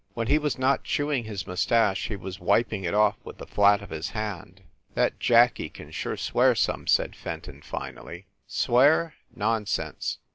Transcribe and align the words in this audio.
When 0.15 0.25
he 0.25 0.39
was 0.39 0.57
not 0.57 0.83
chewing 0.83 1.25
his 1.25 1.45
mustache 1.45 2.07
he 2.07 2.15
was 2.15 2.39
wiping 2.39 2.85
it 2.85 2.95
off 2.95 3.17
with 3.23 3.37
the 3.37 3.45
flat 3.45 3.83
of 3.83 3.91
his 3.91 4.09
hand. 4.09 4.63
That 4.95 5.19
Jackie 5.19 5.69
can 5.69 5.91
sure 5.91 6.17
swear 6.17 6.55
some/ 6.55 6.87
said 6.87 7.15
Fenton, 7.15 7.61
finally. 7.61 8.25
"Swear? 8.47 9.13
Nonsense! 9.35 10.17